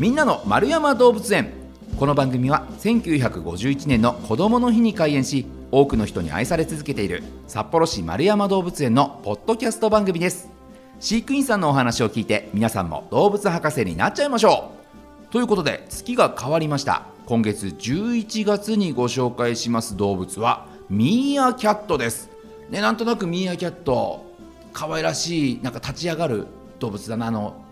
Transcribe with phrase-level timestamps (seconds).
[0.00, 1.50] みんなの丸山動物園。
[1.98, 10.48] この番組は1951年の子どもの日に開園し多くの人に愛され続けている札幌市丸山動物園のポッドキャスト番組です。
[11.00, 14.72] 飼育員さんのお話を聞いて皆さんも動物博士になっちゃいましょ
[15.28, 15.32] う。
[15.32, 17.02] ということで月が変わりました。
[17.26, 22.30] 今月11月にご紹介します動物はミーアキャットです。
[22.70, 24.24] ねなんとなくミーアキャット
[24.72, 26.46] 可愛らしいなんか立ち上がる
[26.78, 27.26] 動物だな。
[27.26, 27.62] あの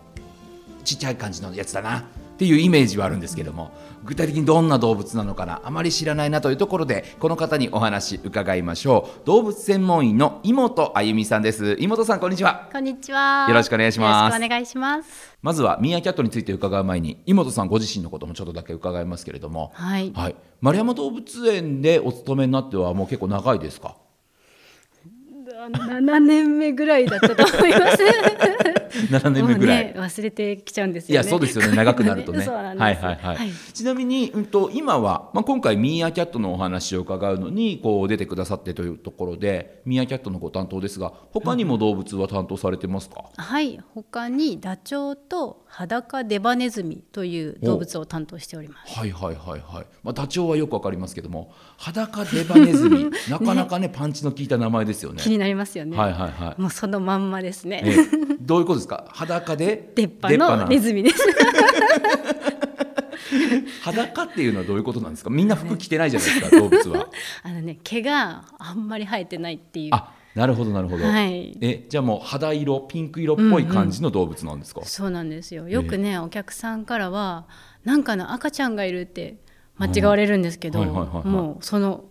[0.84, 2.04] ちっちゃい感じのやつだな。
[2.38, 3.72] っていうイメージはあるんですけども
[4.04, 9.26] 具体的にどんな動物なのかなあまり知らないなというところでこの方にお話伺いましょう。
[9.26, 11.76] 動物専門医の井本あゆみさんです。
[11.80, 12.68] 井本さんこんにちは。
[12.70, 13.46] こんにちは。
[13.48, 14.34] よろしくお願いします。
[14.34, 15.36] よろしくお願いします。
[15.42, 19.72] まずはミーアキャットについて伺う前に井本さんご自身のこともちょっとだけ伺いますけれども。
[19.74, 23.96] はい、はい、丸山動物園でお勤めになってはもう結構長いですか？
[25.68, 27.98] 7年目ぐらいだったと思います
[29.10, 31.26] 7年目ぐらい、ね、忘れてきちゃうんですいよね。
[31.26, 31.76] やそうですよね。
[31.76, 32.46] 長くなるとね。
[32.48, 33.50] はいはいはい、はい。
[33.72, 43.80] ちなみに、うん、と今は、まあ、今回ミーアキャットのお話を伺うのにこう出てくださってというところでミーアキャットのご担当ですが他にも動物は担当されてますか、はい。
[43.94, 48.98] 他にダチョウと裸デバネズミという動物を担当しております。
[48.98, 53.10] はいはいはいはい、まあ、ダチョウはよくわかりますけども裸デバネズミ。
[53.30, 55.22] なかなかねパンチの効いた名前ですよね。
[55.22, 56.60] 気になりますよね、はいはいはい。
[56.60, 57.96] もうそのまんまですね、え
[58.40, 59.04] どういうことですか？
[59.10, 61.22] 裸で出っ歯のネズミです。
[63.82, 65.30] 裸っていうのはどういうことなんですか？
[65.30, 67.08] みんな服着てないじゃないですか動物は。
[67.42, 69.90] あのね毛があんまり生えてないっていう。
[69.92, 71.56] あなるほどなるほど、はい。
[71.60, 75.68] えじゃあもう肌色ピンク色っぽい感じの動物なんですか、そうなんですよ。
[75.68, 77.46] よくね、お客さんからは
[77.84, 79.36] なんかの赤ちゃんがいるって
[79.76, 82.04] 間違われるんですけど、もうその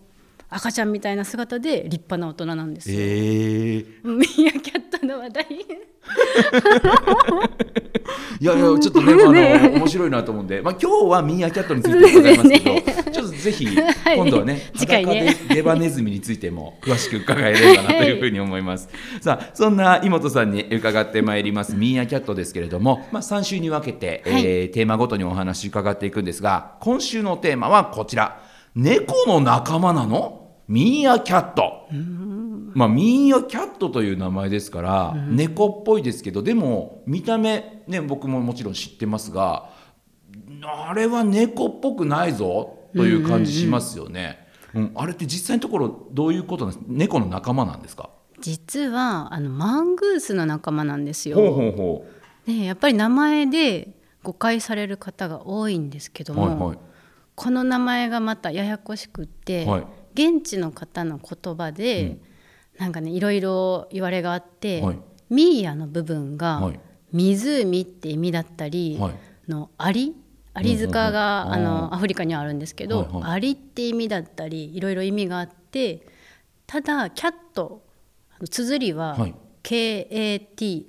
[0.50, 2.98] 赤ちゃんみたいな姿で立派な大人なんですよ。
[2.98, 5.46] えー、ミーアキャットの話題
[8.40, 13.66] いやいやちょっとね、あの面白いなと思うんで、まあ今日はミーアキャットについて伺いますけど、 ちょっとぜひ
[14.16, 15.36] 今度はね、次回ね。
[15.48, 18.88] デバネズミについても詳しく伺えればなというふうに思います。
[19.20, 24.46] さあそんな井本さんに伺ってまいりますミーアキャットですけれども、まあ3週に分けて、はい。
[24.46, 28.40] えーテーマごとにお話伺っていくんですが、今週のテーマはこちら。
[28.76, 30.48] 猫の仲間なの？
[30.68, 31.88] ミーアキャット。
[32.78, 39.70] まあ、ミーアキャットという名前ですから、猫っぽいですけどでも見た目ね僕ももちろん知ってますが
[40.62, 44.46] あれは猫っぽくないぞという感じしますよね。
[44.74, 46.92] うんあれって実際のところどういうことなんですか？
[46.92, 48.10] 猫の仲間なんですか？
[48.40, 51.36] 実はあのマングースの仲間なんですよ。
[51.36, 52.06] ほうほうほ
[52.46, 56.78] でやっぱり名前で誤解される方が多いんですけどうも、はい
[57.34, 59.86] この名前がまたややこしくって、はい。
[60.14, 62.18] 現地の方の言葉で、
[62.78, 64.98] なんかねいろいろ言われがあって、はい。
[65.30, 66.80] ミーアの部分がはい。
[67.12, 69.14] 湖って意味だったり、はい。
[69.48, 70.14] のアリ？
[70.54, 71.66] アリ塚が、うんうんうん。
[71.66, 73.22] あのアフリカにはあるんですけど、はいはい。
[73.32, 76.06] アリって意味だったりいろいろ意味があって
[76.66, 77.82] ただキャット
[78.50, 79.34] 綴りははい。
[79.62, 80.86] KAT、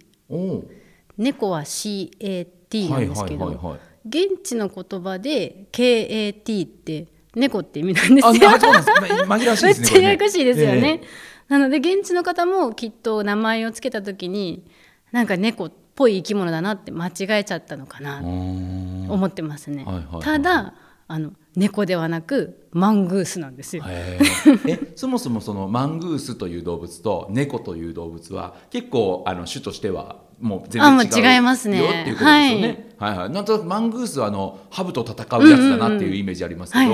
[1.18, 3.80] 猫は CAT なんですけど、はいはいはいはい。
[4.08, 8.50] 現地の言葉で KAT って猫って意味なんですあよ。
[8.50, 9.26] あそうなんです。
[9.26, 11.02] ま紛らわしいめっですね ちゃややこしいですよね。
[11.04, 11.08] え
[11.50, 14.64] なので現地の方もきっと名前をつけた時に
[15.12, 20.22] なんか猫っぽい生き物だなって間違えちゃったのかえなうーん思ってますねはいはいはい。
[20.22, 20.74] ただ
[21.08, 23.84] あの猫ではなくマングースなんですよ。
[23.86, 24.18] へ
[24.66, 32.90] ええそもそもそのマングースという動物と猫という動物は結構あの種としてはもう全あもう然違う違いますねよっていうことですよね？
[32.98, 33.30] はい、はい。
[33.30, 36.94] なんとなくマングースはあのハブと戦うやつだなっていうイメージありますけど、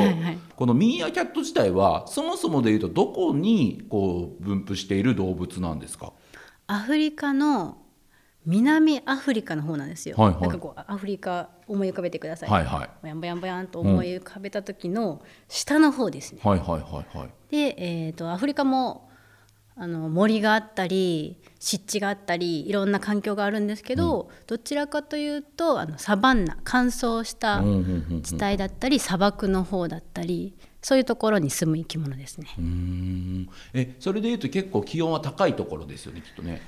[0.56, 6.14] このミーアキャット自体はそもそもでいうとどこにこう分布している動物なんですか？
[6.68, 7.78] アフリカの
[8.46, 10.16] 南アフリカの方なんですよ。
[10.18, 12.50] はいはいなんかこうアフリカ思い浮かべてください。
[12.50, 16.42] はいはいぼやんぼやんぼやんと思い浮かべた時の下の方ですね。
[16.44, 17.30] はいはいはいはい。
[17.50, 19.10] で、えー、とアフリカも
[19.78, 32.48] あの森があったり湿地があったりいろんな環境があるんですけど、どちらかというとあのサバンナ乾燥したうんうんうんうん地帯だったり砂漠の方だったりそういうところに住む生き物ですね。
[32.58, 36.62] うーんえそれでいうと結構気温は高いところですよねきっとね。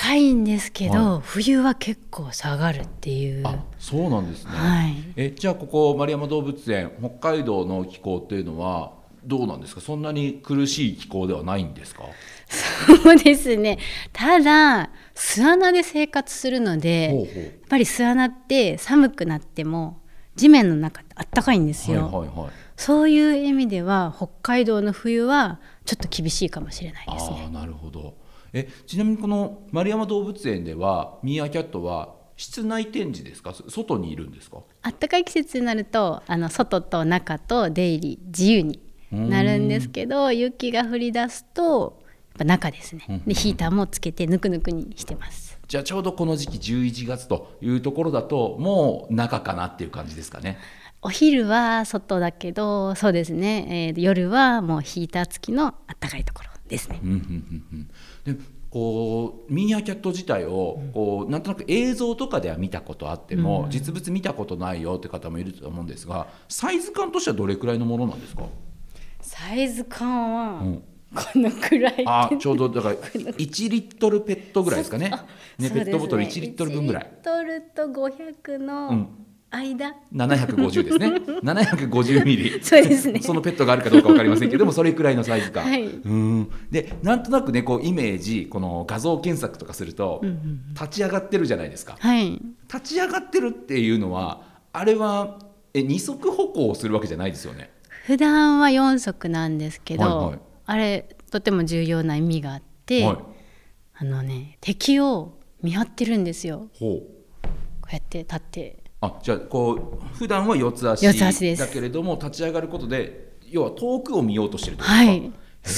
[0.00, 3.46] 高いんですけど、は冬は結構下がるっていう。
[3.46, 4.50] あそうなんですね。
[4.52, 4.94] はい。
[5.16, 8.92] えじゃあここ丸山動物園北海道の気候っていうのは
[9.24, 9.82] どうなんですか？
[9.82, 12.04] そんなに苦しい気候ではないんですか？
[13.02, 13.78] そうですね。
[14.14, 20.00] ただ巣穴で生活するのでやっぱり巣穴って寒くなっても
[20.34, 22.50] 地面の中ってあったかいんですよ、はいはいはい。
[22.76, 27.50] そういう意味では北海道の冬はちょっと厳しいかもしれないですね。
[27.52, 28.14] なるほど
[28.52, 33.54] えちなみにこの丸山動物園ではミーアキャットは室内展示ですか？
[33.68, 34.58] 外にいるんですか？
[34.82, 38.80] あったかい季節になるとあの外と中と出入り自由に
[39.10, 43.22] なるんですけど雪が降り出すとやっぱ中ですね。
[43.26, 45.58] でヒーターもつけてぬくぬくにしてます。
[45.68, 50.58] じゃあちょうどこの時期11月というところだともう中かなっていう感じですかね？
[51.02, 57.00] お昼は外だけどそうですね、えー、夜はもうヒーター付きのあったかいところですね。
[57.02, 57.88] うんうんうん
[58.26, 68.44] うん、でこうミーアキャット自体をこうなんとなく映像とかでは見たことあっても、うん、実物見たことないよって方もいると思うんですがサイズ感としてはどれくらいのものなんですか？
[69.20, 70.82] サイズ感は、うん。
[71.12, 75.10] このくらいあちょうどだから1リットルペットぐらいですかね。
[75.58, 77.02] ねペットボトル1リットル分ぐらい。
[77.02, 79.08] 1リットルと500の間、うん、
[79.50, 81.08] 750ですね。
[81.42, 82.62] 750ミリ。
[82.62, 83.20] そうですね。
[83.22, 86.50] そのペットがあるかどうか分かりませんけど もそれくらいのサイズ感、はい、うん。
[86.70, 92.40] でなんとなくねこうイメージこの画像検索とかすると、うんうん、立ち上がってるじゃないですか、はい、
[92.72, 94.42] 立ち上がってるっていうのは
[94.72, 95.38] あれは
[95.74, 97.70] え二足歩行をするわけじゃないですよね。
[98.06, 103.16] 普段は4足なんですけど、はいはい、あれとても重要な意味があって、はい、
[103.98, 106.68] あのね敵を見張ってるんですよ。
[106.78, 111.06] こうやって立ってあじゃあこう普段は四つ足
[111.56, 115.32] だけれども立ち上がることで要は遠くを見ようとしてるとはい。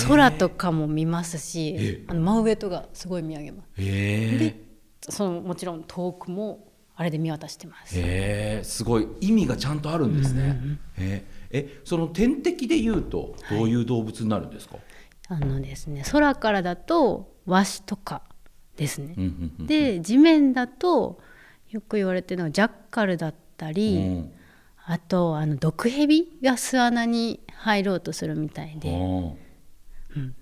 [0.06, 3.80] 空とかも見ますしあの真上とかすごい見上げます。
[3.80, 4.60] で
[5.08, 7.98] そのもちろん遠くもあれで見渡してます。
[7.98, 9.08] へえすごい。
[9.20, 14.76] 意味がちゃんとあるんですね、うんうん、ええその天敵でいうとどういう動物になるんですか、
[15.28, 18.22] はい、あのですね空からだとワシとか
[18.76, 19.14] ですね、
[19.58, 21.20] で地面だと
[21.72, 24.32] よく言われてるのはジャッカルだったり、うん、
[24.84, 30.34] あとあの毒蛇が巣穴に入ろうとするみたいで、うん、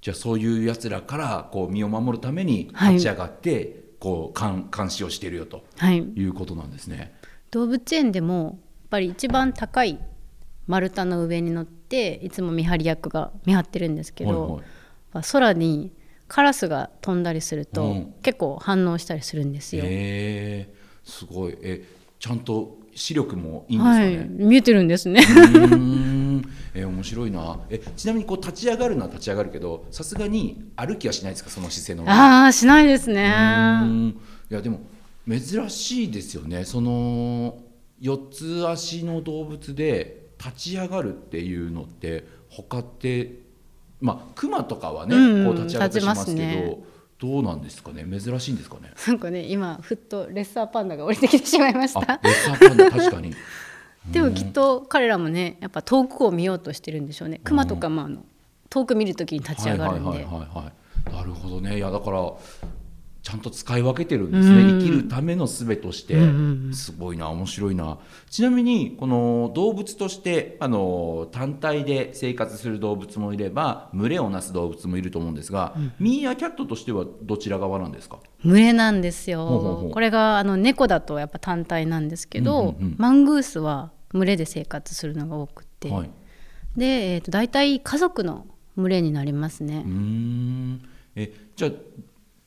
[0.00, 3.66] じゃあそういうやつらからこう身を守るために立ち上がって、はい、
[3.98, 7.18] こう監監視をしているよと、はい、いうことなんですね。
[7.50, 9.98] 動物園でもやっぱり一番高い
[10.68, 14.62] 丸太の上に乗っていつも見張り役が見張ってるんですけど、はい
[15.14, 15.90] はい、空に
[16.28, 19.82] カラスが飛んだりすると、うん、結構反応したりするんですよ。
[19.86, 21.56] えー、すごい。
[21.62, 21.84] え
[22.18, 25.22] ちゃんと視力もいいんですかね、はい、見えてるんですね。
[26.74, 27.60] えー、面白いな。
[27.70, 31.50] えちなみにこう立ち上がるのは立ち上がるけどさすがに歩きはしないですか？
[31.50, 33.22] その姿勢のああしないですね。
[34.50, 34.80] いやでも
[35.28, 36.64] 珍しいですよね。
[36.64, 37.58] その
[38.00, 43.47] 四つ足の動物で立ち上がるっていうのって他って
[44.00, 46.78] まあ熊とかはね、うん、こう立ち上がってしますけど、ね、
[47.18, 48.04] どうなんですかね？
[48.04, 48.92] 珍しいんですかね？
[49.06, 52.00] なんかね今ふっとレッサーパンダが降りてきてしまいました。
[52.22, 53.34] レッサーパンダ確かに。
[54.12, 57.40] でもきっと彼らもねやっぱ遠くを見ようとしてるんでしょうね。
[57.44, 58.24] 熊とかもあの
[58.70, 60.26] 遠く見るときに立ち上がるんで。
[61.12, 61.76] なるほどね。
[61.76, 62.32] いやだから
[63.28, 66.16] ちゃんと使い分けてるんですね、うん、生きるための術として、
[66.72, 67.98] すごいな面白いな。
[68.30, 78.18] ちなみにこの動物としてあの単体で生活する動物もいれば群れをなす動物もいると思うんですが、うん、ミーアキャットとしてはどちら側なんですか？
[78.46, 79.90] 群れなんですよ。
[79.92, 86.10] これがあの猫だとやっぱ単体なんですけど、マングースは群れで生活するのが多くて、はい、
[86.78, 88.46] で、えーと、と大体家族の
[88.78, 89.82] 群れになりますね。
[89.84, 90.88] うん。
[91.14, 91.72] えじゃあ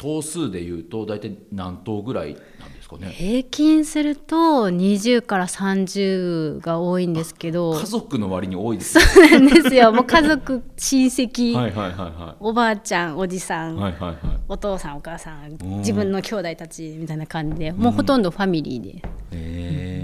[0.02, 3.10] 頭数でいうと大体何頭ぐらいなんですかね？
[3.12, 4.36] 平均すると
[4.68, 7.76] 20から30が多いんですけど。
[7.80, 9.92] 家族の割に多いです、ね、そうなんですよ。
[9.92, 11.54] もう家族親戚。
[11.56, 14.18] はいはいはい、はい、おばあちゃんおじさん、はいはいはい、
[14.48, 18.90] お父さんお母さん自分の兄弟たちみたいな感じでもうほとんどファミリーで。
[18.90, 19.02] へ
[19.34, 20.01] えー、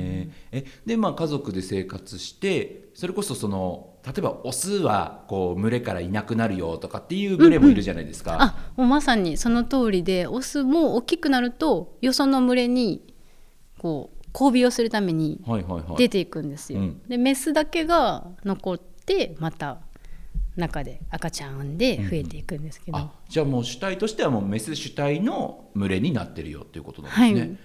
[0.52, 8.32] えでまあ家族で生活してそれこそその例えばオスはこう群れからいなくなるよとかっていう群れもいるじゃないですか。
[8.32, 13.14] うんうん、あもうまさにその通りでオスも大きくなるとよその群れに
[13.80, 15.42] こう交尾をするために
[15.98, 16.80] 出ていくんですよ。
[16.80, 19.80] はいはいはいうん、でメスだけが残ってまた
[20.56, 27.40] 中で赤ちゃん産んで増えていくんですけど、うん、じゃあもう主体としてはもうメス主体の群れになってるよっていうことなんですね。
[27.40, 27.58] はい、へ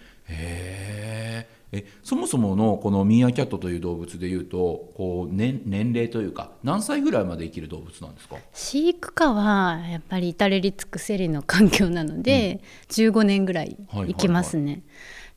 [1.73, 1.79] え。
[1.79, 8.37] えそもそものこのミーアキャットという動物でいうとこう年年齢というか何歳ぐらいまで生きる動物なんですか？
[8.53, 14.63] 飼育下はやっぱり至れり尽くせりの環境なので、うん、15年ぐらい生きますね。
[14.63, 14.83] はいはいはい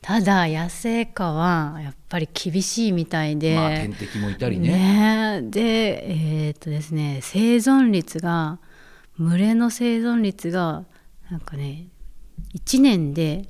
[0.02, 5.40] ただ野生下はやっぱり厳しいみたいで、まあ、天敵もいたりね。
[5.40, 6.10] ねで
[6.46, 8.60] えー、っとですね生存率が
[9.18, 10.84] 群れの生存率が
[11.28, 11.88] なんかね
[12.54, 13.48] 1年で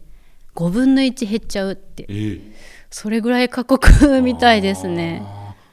[0.54, 2.52] 5分の1減っちゃうって、えー、
[2.90, 5.22] それぐらい過酷みたいですね。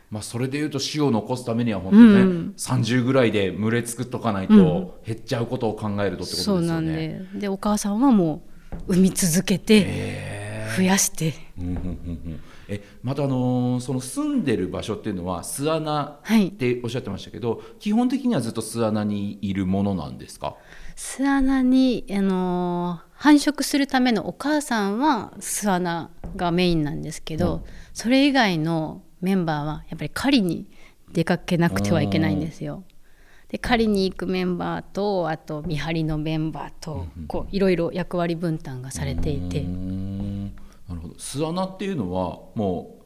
[0.10, 6.62] まあ、それでいうと死を残すためには本当ね、うん、30ぐらいで群れ作っとかないと減っちゃうことを考えるとってことですよね。
[6.62, 8.43] うん、そうなんででお母さんはも
[8.88, 11.34] う産み続けて増やして。
[12.67, 20.55] えまたあのー、その住んでる場所っていうのは巣穴っておっしゃってましたけど、はい、基本的にはずっと巣穴にいるものなんですか？
[20.95, 27.62] 巣穴に、あのー、繁殖するためのお母さんは巣穴がメインなんですけど、うん、
[27.93, 30.67] それ以外のメンバーはやっぱり狩りに
[31.12, 32.83] 出かけなくてはいけないんですよ。
[33.50, 39.63] で狩りに行くメンバーとあと見張りのメンバーとこういろいろ役割分担がされていて。
[40.88, 41.16] なるほど。
[41.18, 43.04] 巣穴っていうのはもう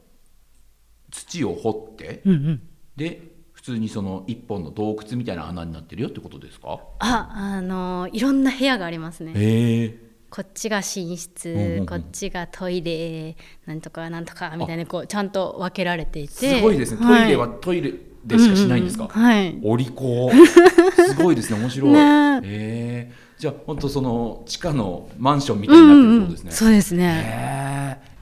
[1.11, 2.61] 土を掘って、うんうん、
[2.95, 3.21] で
[3.53, 6.79] 普通にその一本の洞窟みたいな穴になってるよってことですか？
[6.99, 9.33] ああのいろんな部屋がありますね。
[9.35, 10.07] へえ。
[10.29, 10.83] こっちが寝
[11.15, 16.57] 室、うんうんうん、こっちがトイレなんとかなんとかみたいなこうちゃんと分けられていて。
[16.57, 17.05] すごいですね。
[17.05, 17.93] トイレはトイレ
[18.25, 19.59] でしかしないんですか、うんうん、はい。
[19.63, 20.29] お利口。
[21.07, 21.59] すごいですね。
[21.59, 23.13] 面白い、ね、え。
[23.37, 27.53] ー、じゃあ本当その地下のマンションみたいになってるってことですね、うんうん、そうですね、え。
[27.53, 27.56] ーい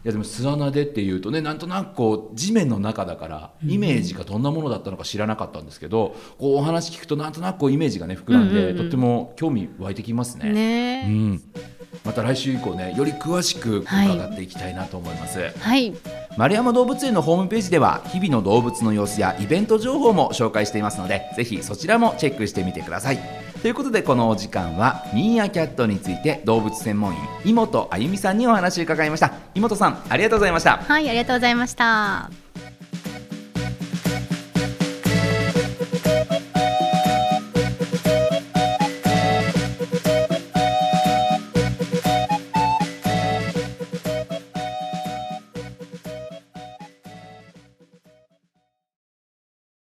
[0.06, 10.52] やでも巣穴でっていうとねなんとなくこう地面の中だからイメージがどんなものだったのか知らなかったんですけど、こうお話聞くとなんとなくこうイメージがね膨らんで、とっても興味湧いてきますね。
[10.52, 11.06] ね。
[11.08, 11.42] うん。
[12.04, 15.94] また来週以降ねより詳しく伺っていきたいなと思います、はい、
[16.38, 29.34] 丸山動物園のホームページでは日々の動物の様子やイベント情報も紹介していますのでぜひそちらもチェックしてみてくださいということでこのお時間はミーアキャットについて動物専門員井本あゆみさんにお話を伺いました。
[29.56, 30.78] 井本さんありがとうございました。
[30.78, 32.45] はいありがとうございました。